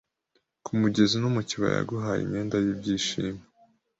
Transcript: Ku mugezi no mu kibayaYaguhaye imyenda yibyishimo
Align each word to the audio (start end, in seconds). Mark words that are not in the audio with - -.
Ku 0.63 0.71
mugezi 0.81 1.15
no 1.19 1.29
mu 1.35 1.41
kibayaYaguhaye 1.49 2.19
imyenda 2.23 2.55
yibyishimo 2.63 3.41